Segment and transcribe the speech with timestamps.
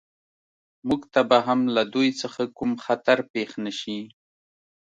[0.87, 3.99] موږ ته به هم له دوی څخه کوم خطر پېښ نه شي